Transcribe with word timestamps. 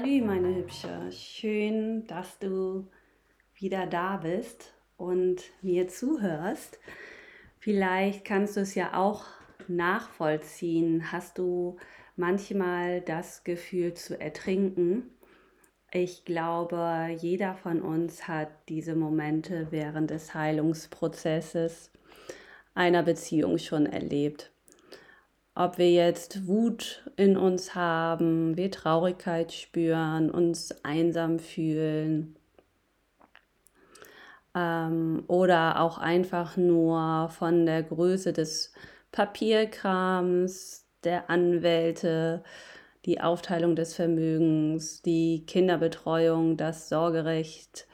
Salü, 0.00 0.22
meine 0.22 0.54
Hübsche. 0.54 1.12
Schön, 1.12 2.06
dass 2.06 2.38
du 2.38 2.86
wieder 3.54 3.86
da 3.86 4.16
bist 4.16 4.72
und 4.96 5.42
mir 5.60 5.88
zuhörst. 5.88 6.78
Vielleicht 7.58 8.24
kannst 8.24 8.56
du 8.56 8.60
es 8.60 8.74
ja 8.74 8.94
auch 8.94 9.26
nachvollziehen. 9.68 11.12
Hast 11.12 11.36
du 11.36 11.76
manchmal 12.16 13.02
das 13.02 13.44
Gefühl 13.44 13.92
zu 13.92 14.18
ertrinken? 14.18 15.10
Ich 15.92 16.24
glaube, 16.24 17.14
jeder 17.18 17.54
von 17.54 17.82
uns 17.82 18.26
hat 18.26 18.48
diese 18.70 18.94
Momente 18.94 19.66
während 19.70 20.10
des 20.10 20.32
Heilungsprozesses 20.32 21.90
einer 22.74 23.02
Beziehung 23.02 23.58
schon 23.58 23.84
erlebt 23.84 24.49
ob 25.54 25.78
wir 25.78 25.90
jetzt 25.90 26.46
Wut 26.46 27.10
in 27.16 27.36
uns 27.36 27.74
haben, 27.74 28.56
wir 28.56 28.70
Traurigkeit 28.70 29.52
spüren, 29.52 30.30
uns 30.30 30.72
einsam 30.84 31.38
fühlen 31.38 32.36
ähm, 34.54 35.24
oder 35.28 35.80
auch 35.80 35.98
einfach 35.98 36.56
nur 36.56 37.28
von 37.30 37.66
der 37.66 37.82
Größe 37.82 38.32
des 38.32 38.72
Papierkrams, 39.12 40.86
der 41.04 41.30
Anwälte, 41.30 42.42
die 43.06 43.20
Aufteilung 43.20 43.76
des 43.76 43.94
Vermögens, 43.94 45.02
die 45.02 45.44
Kinderbetreuung, 45.46 46.56
das 46.56 46.88
Sorgerecht. 46.88 47.86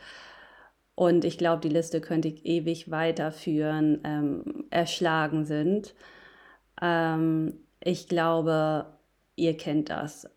Und 0.95 1.25
ich 1.25 1.39
glaube, 1.39 1.61
die 1.61 1.69
Liste 1.69 2.01
könnte 2.01 2.29
ich 2.29 2.47
ewig 2.47 2.91
weiterführen, 2.91 4.01
ähm, 4.05 4.65
erschlagen 4.71 5.45
sind. 5.45 5.95
Ähm, 6.81 7.55
ich 7.81 8.09
glaube, 8.09 8.87
ihr 9.37 9.57
kennt 9.57 9.91
das. 9.91 10.29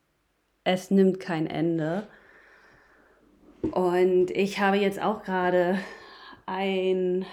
Es 0.64 0.92
nimmt 0.92 1.20
kein 1.20 1.48
Ende. 1.48 2.08
Und 3.62 4.32
ich 4.32 4.60
habe 4.60 4.78
jetzt 4.78 5.02
auch 5.02 5.24
gerade 5.24 5.80
einen 6.46 7.26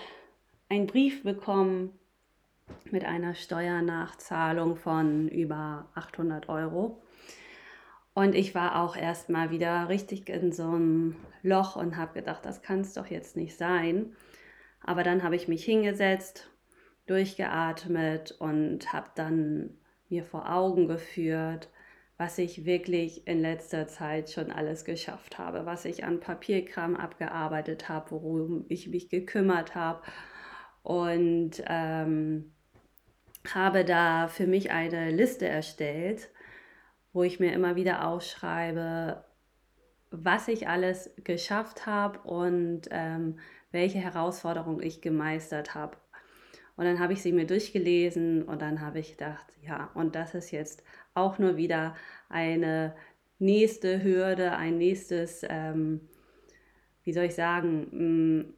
Brief 0.69 1.23
bekommen 1.23 1.93
mit 2.91 3.05
einer 3.05 3.34
Steuernachzahlung 3.34 4.77
von 4.77 5.29
über 5.29 5.89
800 5.95 6.49
Euro. 6.49 7.03
Und 8.15 8.34
ich 8.34 8.55
war 8.55 8.83
auch 8.83 8.97
erstmal 8.97 9.51
wieder 9.51 9.89
richtig 9.89 10.29
in 10.29 10.51
so 10.51 10.65
einem 10.65 11.17
Loch 11.43 11.77
und 11.77 11.97
habe 11.97 12.15
gedacht, 12.15 12.45
das 12.45 12.62
kann 12.62 12.81
es 12.81 12.95
doch 12.95 13.07
jetzt 13.07 13.37
nicht 13.37 13.57
sein. 13.57 14.17
Aber 14.81 15.03
dann 15.03 15.23
habe 15.23 15.37
ich 15.37 15.49
mich 15.49 15.65
hingesetzt 15.65 16.49
durchgeatmet 17.07 18.33
und 18.33 18.93
habe 18.93 19.11
dann 19.15 19.71
mir 20.09 20.25
vor 20.25 20.53
Augen 20.53 20.89
geführt, 20.89 21.69
was 22.19 22.39
ich 22.39 22.65
wirklich 22.65 23.27
in 23.27 23.41
letzter 23.41 23.87
Zeit 23.87 24.31
schon 24.31 24.51
alles 24.51 24.85
geschafft 24.85 25.39
habe, 25.39 25.67
was 25.67 25.84
ich 25.84 26.05
an 26.05 26.21
Papierkram 26.21 26.97
abgearbeitet 26.97 27.89
habe, 27.89 28.12
worum 28.12 28.65
ich 28.69 28.89
mich 28.89 29.11
gekümmert 29.11 29.75
habe 29.75 30.03
und 30.83 31.62
ähm, 31.67 32.53
habe 33.55 33.84
da 33.84 34.29
für 34.29 34.47
mich 34.47 34.71
eine 34.71 35.11
Liste 35.11 35.47
erstellt, 35.47 36.31
wo 37.12 37.23
ich 37.23 37.39
mir 37.39 37.53
immer 37.53 37.77
wieder 37.77 38.07
aufschreibe, 38.09 39.25
was 40.11 40.49
ich 40.49 40.69
alles 40.69 41.11
geschafft 41.23 41.87
habe 41.87 42.21
und 42.21 42.83
ähm, 42.91 43.39
welche 43.73 43.99
Herausforderungen 43.99 44.83
ich 44.83 45.03
gemeistert 45.03 45.75
habe. 45.75 45.97
Und 46.77 46.84
dann 46.84 47.00
habe 47.00 47.14
ich 47.14 47.22
sie 47.22 47.32
mir 47.32 47.46
durchgelesen 47.46 48.42
und 48.42 48.60
dann 48.60 48.80
habe 48.80 48.98
ich 48.98 49.12
gedacht, 49.12 49.46
ja, 49.62 49.91
und 49.94 50.14
das 50.14 50.34
ist 50.34 50.50
jetzt 50.50 50.84
auch 51.14 51.38
nur 51.38 51.56
wieder 51.56 51.97
eine 52.28 52.94
nächste 53.38 54.03
Hürde, 54.03 54.53
ein 54.53 54.78
nächstes, 54.78 55.42
ähm, 55.48 56.00
wie 57.04 57.12
soll 57.12 57.25
ich 57.25 57.34
sagen, 57.34 57.88
mm, 57.91 58.54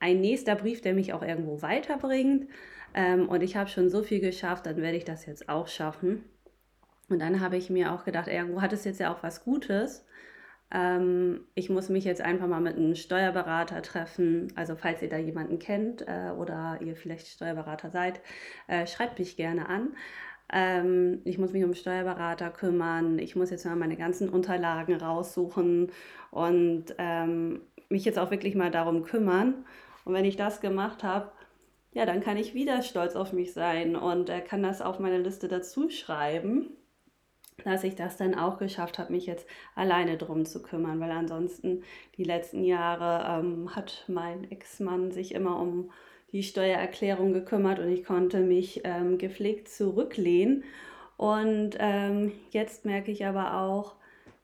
ein 0.00 0.20
nächster 0.20 0.54
Brief, 0.54 0.80
der 0.80 0.94
mich 0.94 1.12
auch 1.12 1.22
irgendwo 1.22 1.62
weiterbringt. 1.62 2.48
Ähm, 2.94 3.28
und 3.28 3.42
ich 3.42 3.56
habe 3.56 3.68
schon 3.68 3.90
so 3.90 4.02
viel 4.02 4.20
geschafft, 4.20 4.66
dann 4.66 4.76
werde 4.78 4.96
ich 4.96 5.04
das 5.04 5.26
jetzt 5.26 5.48
auch 5.48 5.68
schaffen. 5.68 6.24
Und 7.08 7.20
dann 7.20 7.40
habe 7.40 7.56
ich 7.56 7.70
mir 7.70 7.92
auch 7.92 8.04
gedacht, 8.04 8.28
irgendwo 8.28 8.60
hat 8.60 8.72
es 8.72 8.84
jetzt 8.84 9.00
ja 9.00 9.12
auch 9.12 9.22
was 9.22 9.44
Gutes. 9.44 10.04
Ähm, 10.70 11.40
ich 11.54 11.70
muss 11.70 11.88
mich 11.88 12.04
jetzt 12.04 12.20
einfach 12.20 12.46
mal 12.46 12.60
mit 12.60 12.76
einem 12.76 12.94
Steuerberater 12.94 13.82
treffen. 13.82 14.52
Also 14.56 14.76
falls 14.76 15.02
ihr 15.02 15.08
da 15.08 15.16
jemanden 15.18 15.58
kennt 15.58 16.02
äh, 16.06 16.30
oder 16.36 16.78
ihr 16.82 16.96
vielleicht 16.96 17.28
Steuerberater 17.28 17.90
seid, 17.90 18.20
äh, 18.66 18.86
schreibt 18.86 19.18
mich 19.18 19.36
gerne 19.36 19.68
an. 19.68 19.96
Ähm, 20.52 21.20
ich 21.24 21.38
muss 21.38 21.52
mich 21.52 21.64
um 21.64 21.74
Steuerberater 21.74 22.50
kümmern. 22.50 23.18
Ich 23.18 23.36
muss 23.36 23.50
jetzt 23.50 23.64
mal 23.66 23.76
meine 23.76 23.96
ganzen 23.96 24.28
Unterlagen 24.28 24.94
raussuchen 24.96 25.90
und 26.30 26.86
ähm, 26.98 27.62
mich 27.88 28.04
jetzt 28.04 28.18
auch 28.18 28.30
wirklich 28.30 28.54
mal 28.54 28.70
darum 28.70 29.04
kümmern. 29.04 29.64
Und 30.04 30.14
wenn 30.14 30.24
ich 30.24 30.36
das 30.36 30.60
gemacht 30.60 31.02
habe, 31.02 31.32
ja, 31.92 32.06
dann 32.06 32.20
kann 32.20 32.36
ich 32.36 32.54
wieder 32.54 32.82
stolz 32.82 33.16
auf 33.16 33.32
mich 33.32 33.52
sein 33.54 33.96
und 33.96 34.30
äh, 34.30 34.40
kann 34.40 34.62
das 34.62 34.82
auf 34.82 34.98
meine 34.98 35.18
Liste 35.18 35.48
dazu 35.48 35.88
schreiben 35.90 36.76
dass 37.64 37.84
ich 37.84 37.94
das 37.94 38.16
dann 38.16 38.34
auch 38.34 38.58
geschafft 38.58 38.98
habe, 38.98 39.12
mich 39.12 39.26
jetzt 39.26 39.46
alleine 39.74 40.16
drum 40.16 40.44
zu 40.44 40.62
kümmern, 40.62 41.00
weil 41.00 41.10
ansonsten 41.10 41.82
die 42.16 42.24
letzten 42.24 42.64
Jahre 42.64 43.40
ähm, 43.40 43.74
hat 43.74 44.04
mein 44.08 44.50
Ex-Mann 44.50 45.10
sich 45.10 45.34
immer 45.34 45.60
um 45.60 45.90
die 46.32 46.42
Steuererklärung 46.42 47.32
gekümmert 47.32 47.78
und 47.78 47.88
ich 47.88 48.04
konnte 48.04 48.40
mich 48.40 48.82
ähm, 48.84 49.18
gepflegt 49.18 49.68
zurücklehnen. 49.68 50.64
Und 51.16 51.76
ähm, 51.78 52.32
jetzt 52.50 52.84
merke 52.84 53.10
ich 53.10 53.26
aber 53.26 53.60
auch, 53.60 53.96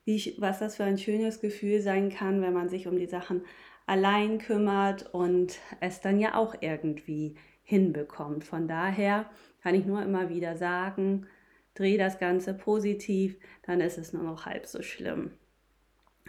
wie 0.04 0.34
was 0.38 0.58
das 0.58 0.76
für 0.76 0.84
ein 0.84 0.98
schönes 0.98 1.40
Gefühl 1.40 1.80
sein 1.80 2.10
kann, 2.10 2.42
wenn 2.42 2.52
man 2.52 2.68
sich 2.68 2.88
um 2.88 2.98
die 2.98 3.06
Sachen 3.06 3.42
allein 3.86 4.38
kümmert 4.38 5.12
und 5.14 5.58
es 5.80 6.00
dann 6.00 6.18
ja 6.18 6.34
auch 6.34 6.54
irgendwie 6.60 7.36
hinbekommt. 7.62 8.44
Von 8.44 8.66
daher 8.66 9.26
kann 9.62 9.74
ich 9.74 9.84
nur 9.86 10.02
immer 10.02 10.28
wieder 10.28 10.56
sagen, 10.56 11.26
dreh 11.74 11.98
das 11.98 12.18
Ganze 12.18 12.54
positiv, 12.54 13.36
dann 13.62 13.80
ist 13.80 13.98
es 13.98 14.12
nur 14.12 14.22
noch 14.22 14.46
halb 14.46 14.66
so 14.66 14.82
schlimm. 14.82 15.32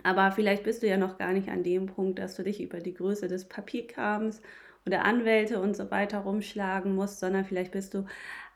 Aber 0.03 0.31
vielleicht 0.31 0.63
bist 0.63 0.83
du 0.83 0.87
ja 0.87 0.97
noch 0.97 1.17
gar 1.17 1.33
nicht 1.33 1.49
an 1.49 1.63
dem 1.63 1.87
Punkt, 1.87 2.19
dass 2.19 2.35
du 2.35 2.43
dich 2.43 2.61
über 2.61 2.79
die 2.79 2.93
Größe 2.93 3.27
des 3.27 3.47
Papierkrams 3.47 4.41
oder 4.85 5.05
Anwälte 5.05 5.59
und 5.59 5.75
so 5.75 5.89
weiter 5.89 6.19
rumschlagen 6.19 6.93
musst, 6.93 7.19
sondern 7.19 7.45
vielleicht 7.45 7.71
bist 7.71 7.93
du 7.93 8.05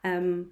ähm, 0.03 0.51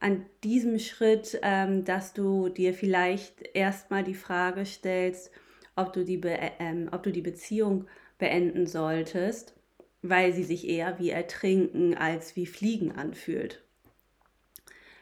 an 0.00 0.26
diesem 0.42 0.78
Schritt, 0.78 1.38
ähm, 1.42 1.84
dass 1.84 2.12
du 2.12 2.48
dir 2.48 2.74
vielleicht 2.74 3.42
erstmal 3.54 4.04
die 4.04 4.14
Frage 4.14 4.64
stellst, 4.64 5.30
ob 5.76 5.92
du 5.92 6.04
die, 6.04 6.20
ähm, 6.24 6.88
ob 6.92 7.02
du 7.02 7.12
die 7.12 7.22
Beziehung 7.22 7.86
beenden 8.18 8.66
solltest, 8.66 9.54
weil 10.02 10.32
sie 10.32 10.44
sich 10.44 10.68
eher 10.68 10.98
wie 10.98 11.10
Ertrinken 11.10 11.96
als 11.96 12.36
wie 12.36 12.46
Fliegen 12.46 12.92
anfühlt. 12.92 13.62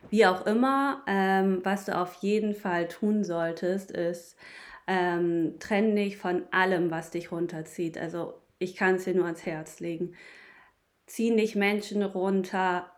Wie 0.08 0.26
auch 0.26 0.46
immer, 0.46 1.04
ähm, 1.06 1.60
was 1.62 1.84
du 1.84 1.96
auf 1.96 2.14
jeden 2.14 2.54
Fall 2.54 2.88
tun 2.88 3.22
solltest, 3.22 3.90
ist, 3.90 4.36
ähm, 4.86 5.54
trenn 5.60 5.94
dich 5.94 6.16
von 6.16 6.44
allem, 6.50 6.90
was 6.90 7.10
dich 7.10 7.30
runterzieht. 7.30 7.98
Also 7.98 8.34
ich 8.58 8.74
kann 8.74 8.96
es 8.96 9.04
dir 9.04 9.14
nur 9.14 9.26
ans 9.26 9.46
Herz 9.46 9.78
legen. 9.80 10.14
Zieh 11.06 11.30
nicht 11.30 11.54
Menschen 11.54 12.02
runter, 12.02 12.90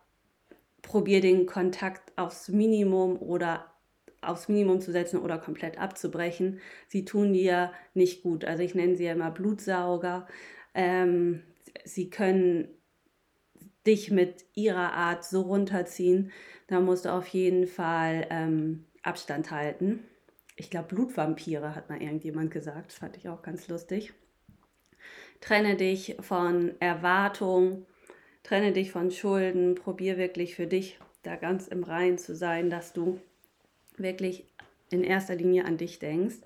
probier 0.82 1.20
den 1.20 1.46
Kontakt 1.46 2.16
aufs 2.16 2.48
Minimum 2.48 3.20
oder 3.20 3.72
aufs 4.20 4.48
Minimum 4.48 4.80
zu 4.80 4.92
setzen 4.92 5.20
oder 5.20 5.38
komplett 5.38 5.78
abzubrechen. 5.78 6.60
Sie 6.88 7.04
tun 7.04 7.32
dir 7.32 7.72
nicht 7.94 8.22
gut. 8.22 8.44
Also 8.44 8.62
ich 8.62 8.74
nenne 8.74 8.96
sie 8.96 9.04
ja 9.04 9.12
immer 9.12 9.30
Blutsauger. 9.30 10.26
Ähm, 10.74 11.42
sie 11.84 12.08
können 12.08 12.68
dich 13.86 14.10
mit 14.10 14.44
ihrer 14.54 14.92
Art 14.92 15.24
so 15.24 15.42
runterziehen, 15.42 16.32
da 16.66 16.80
musst 16.80 17.04
du 17.04 17.12
auf 17.12 17.26
jeden 17.28 17.66
Fall 17.66 18.26
ähm, 18.30 18.86
Abstand 19.02 19.50
halten. 19.50 20.04
Ich 20.56 20.70
glaube, 20.70 20.88
Blutvampire 20.88 21.74
hat 21.74 21.88
mal 21.88 22.00
irgendjemand 22.00 22.50
gesagt. 22.50 22.92
Das 22.92 22.98
fand 22.98 23.16
ich 23.16 23.28
auch 23.28 23.42
ganz 23.42 23.68
lustig. 23.68 24.12
Trenne 25.40 25.76
dich 25.76 26.16
von 26.20 26.72
Erwartung, 26.80 27.86
trenne 28.44 28.72
dich 28.72 28.92
von 28.92 29.10
Schulden. 29.10 29.74
Probier 29.74 30.16
wirklich 30.16 30.54
für 30.54 30.66
dich 30.66 30.98
da 31.22 31.36
ganz 31.36 31.68
im 31.68 31.82
Reinen 31.82 32.18
zu 32.18 32.34
sein, 32.34 32.70
dass 32.70 32.92
du 32.92 33.20
wirklich 33.96 34.46
in 34.90 35.02
erster 35.02 35.34
Linie 35.34 35.64
an 35.64 35.78
dich 35.78 35.98
denkst. 35.98 36.36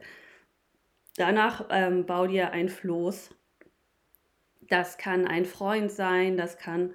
Danach 1.16 1.66
ähm, 1.70 2.06
bau 2.06 2.26
dir 2.26 2.52
ein 2.52 2.68
Floß. 2.68 3.30
Das 4.68 4.98
kann 4.98 5.26
ein 5.26 5.44
Freund 5.44 5.90
sein, 5.90 6.36
das 6.36 6.58
kann 6.58 6.94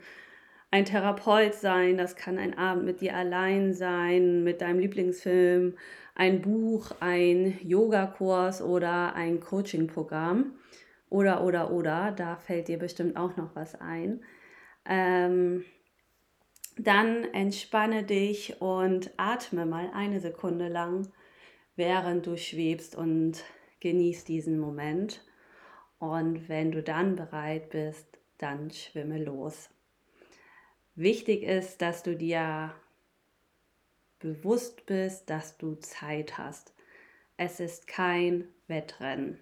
ein 0.72 0.86
Therapeut 0.86 1.54
sein, 1.54 1.98
das 1.98 2.16
kann 2.16 2.38
ein 2.38 2.58
Abend 2.58 2.86
mit 2.86 3.02
dir 3.02 3.16
allein 3.16 3.74
sein, 3.74 4.44
mit 4.44 4.62
deinem 4.62 4.80
Lieblingsfilm, 4.80 5.78
ein 6.16 6.42
Buch, 6.42 6.92
ein 7.02 7.60
Yogakurs 7.62 8.62
oder 8.62 9.14
ein 9.14 9.42
Coaching-Programm. 9.42 10.54
Oder, 11.10 11.44
oder, 11.44 11.72
oder, 11.72 12.14
da 12.14 12.38
fällt 12.38 12.70
dir 12.70 12.80
bestimmt 12.80 13.18
auch 13.18 13.36
noch 13.36 13.54
was 13.54 13.76
ein. 13.76 14.24
Ähm, 14.86 15.66
dann 16.78 17.26
entspanne 17.34 18.04
dich 18.04 18.62
und 18.62 19.12
atme 19.18 19.66
mal 19.66 19.92
eine 19.94 20.22
Sekunde 20.22 20.70
lang 20.70 21.12
während 21.76 22.28
du 22.28 22.38
schwebst 22.38 22.96
und 22.96 23.44
genieß 23.82 24.24
diesen 24.24 24.58
Moment. 24.58 25.22
Und 26.00 26.48
wenn 26.48 26.72
du 26.72 26.82
dann 26.82 27.16
bereit 27.18 27.72
bist, 27.72 28.08
dann 28.38 28.72
schwimme 28.72 29.22
los. 29.22 29.70
Wichtig 30.96 31.44
ist, 31.44 31.82
dass 31.82 32.04
du 32.04 32.16
dir 32.16 32.74
bewusst 34.20 34.86
bist, 34.86 35.30
dass 35.30 35.58
du 35.58 35.76
Zeit 35.76 36.38
hast. 36.38 36.74
Es 37.38 37.60
ist 37.60 37.88
kein 37.88 38.48
Wettrennen. 38.68 39.40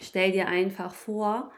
Stell 0.00 0.32
dir 0.32 0.48
einfach 0.48 0.94
vor, 0.94 1.52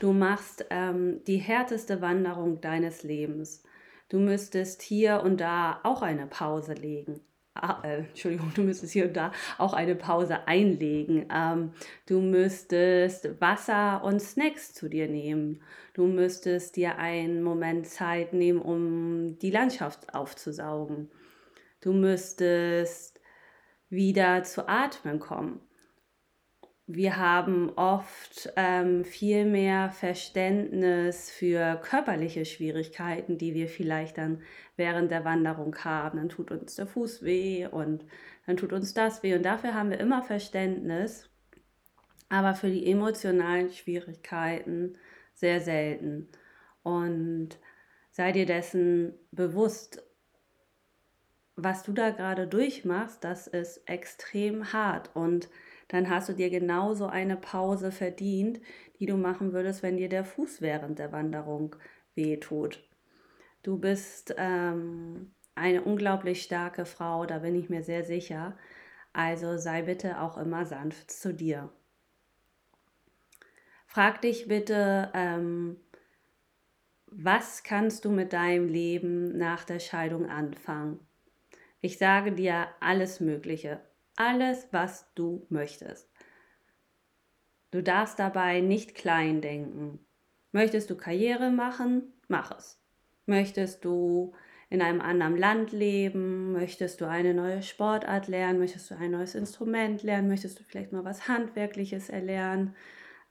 du 0.00 0.12
machst 0.12 0.66
ähm, 0.70 1.22
die 1.26 1.38
härteste 1.38 2.00
Wanderung 2.00 2.60
deines 2.60 3.02
Lebens. 3.02 3.62
Du 4.08 4.18
müsstest 4.18 4.82
hier 4.82 5.22
und 5.22 5.40
da 5.40 5.80
auch 5.84 6.02
eine 6.02 6.26
Pause 6.26 6.74
legen. 6.74 7.20
Ah, 7.60 7.82
äh, 7.82 7.98
Entschuldigung, 7.98 8.52
du 8.54 8.62
müsstest 8.62 8.92
hier 8.92 9.06
und 9.06 9.16
da 9.16 9.32
auch 9.58 9.72
eine 9.72 9.94
Pause 9.94 10.46
einlegen. 10.46 11.26
Ähm, 11.32 11.72
du 12.06 12.20
müsstest 12.20 13.40
Wasser 13.40 14.02
und 14.04 14.20
Snacks 14.20 14.74
zu 14.74 14.88
dir 14.88 15.08
nehmen. 15.08 15.62
Du 15.94 16.06
müsstest 16.06 16.76
dir 16.76 16.98
einen 16.98 17.42
Moment 17.42 17.86
Zeit 17.86 18.32
nehmen, 18.32 18.60
um 18.60 19.38
die 19.38 19.50
Landschaft 19.50 20.14
aufzusaugen. 20.14 21.10
Du 21.80 21.92
müsstest 21.92 23.20
wieder 23.90 24.42
zu 24.44 24.68
atmen 24.68 25.18
kommen 25.18 25.60
wir 26.90 27.18
haben 27.18 27.70
oft 27.76 28.50
ähm, 28.56 29.04
viel 29.04 29.44
mehr 29.44 29.90
Verständnis 29.90 31.30
für 31.30 31.76
körperliche 31.76 32.46
Schwierigkeiten, 32.46 33.36
die 33.36 33.52
wir 33.52 33.68
vielleicht 33.68 34.16
dann 34.16 34.40
während 34.76 35.10
der 35.10 35.26
Wanderung 35.26 35.76
haben. 35.84 36.16
Dann 36.16 36.30
tut 36.30 36.50
uns 36.50 36.76
der 36.76 36.86
Fuß 36.86 37.22
weh 37.22 37.66
und 37.66 38.06
dann 38.46 38.56
tut 38.56 38.72
uns 38.72 38.94
das 38.94 39.22
weh. 39.22 39.34
Und 39.34 39.42
dafür 39.42 39.74
haben 39.74 39.90
wir 39.90 40.00
immer 40.00 40.22
Verständnis, 40.22 41.28
aber 42.30 42.54
für 42.54 42.70
die 42.70 42.90
emotionalen 42.90 43.70
Schwierigkeiten 43.70 44.96
sehr 45.34 45.60
selten. 45.60 46.30
Und 46.82 47.50
sei 48.12 48.32
dir 48.32 48.46
dessen 48.46 49.12
bewusst, 49.30 50.02
was 51.54 51.82
du 51.82 51.92
da 51.92 52.10
gerade 52.10 52.46
durchmachst, 52.46 53.22
das 53.24 53.46
ist 53.46 53.86
extrem 53.86 54.72
hart 54.72 55.14
und 55.14 55.50
dann 55.88 56.10
hast 56.10 56.28
du 56.28 56.34
dir 56.34 56.50
genauso 56.50 57.06
eine 57.06 57.36
Pause 57.36 57.90
verdient, 57.90 58.60
die 58.98 59.06
du 59.06 59.16
machen 59.16 59.52
würdest, 59.52 59.82
wenn 59.82 59.96
dir 59.96 60.08
der 60.08 60.24
Fuß 60.24 60.60
während 60.60 60.98
der 60.98 61.12
Wanderung 61.12 61.74
wehtut. 62.14 62.86
Du 63.62 63.78
bist 63.78 64.34
ähm, 64.36 65.32
eine 65.54 65.82
unglaublich 65.82 66.42
starke 66.42 66.84
Frau, 66.84 67.26
da 67.26 67.38
bin 67.38 67.54
ich 67.54 67.70
mir 67.70 67.82
sehr 67.82 68.04
sicher. 68.04 68.56
Also 69.12 69.56
sei 69.56 69.82
bitte 69.82 70.20
auch 70.20 70.36
immer 70.36 70.66
sanft 70.66 71.10
zu 71.10 71.32
dir. 71.34 71.70
Frag 73.86 74.20
dich 74.20 74.48
bitte, 74.48 75.10
ähm, 75.14 75.76
was 77.06 77.62
kannst 77.62 78.04
du 78.04 78.10
mit 78.10 78.34
deinem 78.34 78.68
Leben 78.68 79.36
nach 79.38 79.64
der 79.64 79.78
Scheidung 79.78 80.28
anfangen? 80.28 81.00
Ich 81.80 81.96
sage 81.96 82.32
dir 82.32 82.68
alles 82.80 83.20
Mögliche 83.20 83.80
alles, 84.18 84.68
was 84.72 85.06
du 85.14 85.46
möchtest. 85.48 86.10
Du 87.70 87.82
darfst 87.82 88.18
dabei 88.18 88.60
nicht 88.60 88.94
klein 88.94 89.40
denken. 89.40 90.00
Möchtest 90.52 90.90
du 90.90 90.96
Karriere 90.96 91.50
machen? 91.50 92.12
Mach 92.26 92.56
es. 92.56 92.82
Möchtest 93.26 93.84
du 93.84 94.34
in 94.70 94.82
einem 94.82 95.00
anderen 95.00 95.36
Land 95.36 95.72
leben? 95.72 96.52
Möchtest 96.52 97.00
du 97.00 97.08
eine 97.08 97.34
neue 97.34 97.62
Sportart 97.62 98.26
lernen? 98.26 98.58
Möchtest 98.58 98.90
du 98.90 98.96
ein 98.96 99.10
neues 99.10 99.34
Instrument 99.34 100.02
lernen? 100.02 100.28
Möchtest 100.28 100.58
du 100.58 100.64
vielleicht 100.64 100.92
mal 100.92 101.04
was 101.04 101.28
Handwerkliches 101.28 102.08
erlernen? 102.08 102.74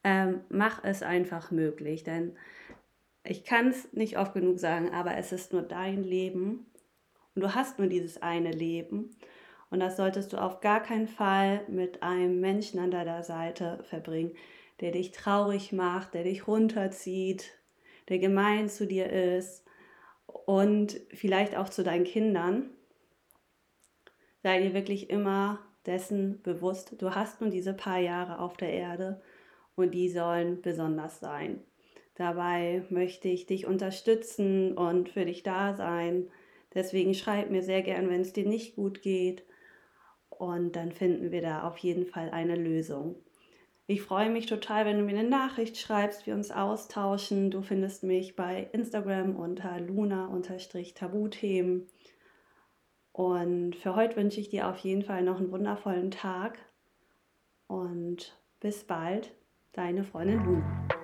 Ähm, 0.03 0.41
mach 0.49 0.83
es 0.83 1.03
einfach 1.03 1.51
möglich, 1.51 2.03
denn 2.03 2.37
ich 3.23 3.43
kann 3.43 3.67
es 3.69 3.91
nicht 3.91 4.17
oft 4.17 4.33
genug 4.33 4.59
sagen, 4.59 4.91
aber 4.91 5.17
es 5.17 5.31
ist 5.31 5.51
nur 5.51 5.63
dein 5.63 6.03
Leben 6.03 6.67
und 7.35 7.41
du 7.41 7.55
hast 7.55 7.77
nur 7.77 7.87
dieses 7.87 8.21
eine 8.21 8.51
Leben 8.51 9.17
und 9.69 9.79
das 9.79 9.97
solltest 9.97 10.33
du 10.33 10.37
auf 10.37 10.61
gar 10.61 10.81
keinen 10.81 11.07
Fall 11.07 11.61
mit 11.67 12.01
einem 12.01 12.39
Menschen 12.39 12.79
an 12.79 12.91
deiner 12.91 13.23
Seite 13.23 13.83
verbringen, 13.83 14.31
der 14.79 14.91
dich 14.91 15.11
traurig 15.11 15.73
macht, 15.73 16.13
der 16.13 16.23
dich 16.23 16.47
runterzieht, 16.47 17.51
der 18.09 18.19
gemein 18.19 18.69
zu 18.69 18.87
dir 18.87 19.11
ist 19.11 19.65
und 20.45 20.99
vielleicht 21.13 21.57
auch 21.57 21.69
zu 21.69 21.83
deinen 21.83 22.05
Kindern. 22.05 22.69
Sei 24.43 24.61
dir 24.61 24.73
wirklich 24.73 25.09
immer 25.09 25.59
dessen 25.85 26.41
bewusst, 26.43 27.01
du 27.01 27.15
hast 27.15 27.41
nun 27.41 27.51
diese 27.51 27.73
paar 27.73 27.99
Jahre 27.99 28.39
auf 28.39 28.55
der 28.55 28.71
Erde 28.71 29.21
und 29.75 29.91
die 29.91 30.09
sollen 30.09 30.61
besonders 30.61 31.19
sein. 31.19 31.61
Dabei 32.15 32.83
möchte 32.89 33.27
ich 33.27 33.45
dich 33.45 33.67
unterstützen 33.67 34.77
und 34.77 35.09
für 35.09 35.25
dich 35.25 35.43
da 35.43 35.75
sein. 35.75 36.29
Deswegen 36.73 37.13
schreib 37.13 37.51
mir 37.51 37.61
sehr 37.61 37.81
gern, 37.81 38.09
wenn 38.09 38.21
es 38.21 38.33
dir 38.33 38.45
nicht 38.45 38.75
gut 38.75 39.01
geht 39.01 39.43
und 40.39 40.75
dann 40.75 40.91
finden 40.91 41.31
wir 41.31 41.41
da 41.41 41.63
auf 41.63 41.77
jeden 41.77 42.05
Fall 42.05 42.29
eine 42.29 42.55
Lösung. 42.55 43.15
Ich 43.89 44.01
freue 44.01 44.29
mich 44.29 44.47
total, 44.47 44.85
wenn 44.85 44.97
du 44.97 45.03
mir 45.03 45.17
eine 45.17 45.29
Nachricht 45.29 45.77
schreibst, 45.77 46.27
wir 46.27 46.33
uns 46.33 46.51
austauschen. 46.51 47.51
Du 47.51 47.61
findest 47.61 48.03
mich 48.03 48.35
bei 48.35 48.67
Instagram 48.73 49.37
unter 49.37 49.79
luna-tabuthemen. 49.79 51.87
Und 53.13 53.77
für 53.77 53.95
heute 53.95 54.17
wünsche 54.17 54.41
ich 54.41 54.49
dir 54.49 54.67
auf 54.67 54.79
jeden 54.79 55.03
Fall 55.03 55.23
noch 55.23 55.37
einen 55.37 55.51
wundervollen 55.51 56.11
Tag 56.11 56.59
und 57.67 58.37
bis 58.59 58.83
bald, 58.83 59.31
deine 59.73 60.03
Freundin 60.03 60.43
Luna. 60.43 60.96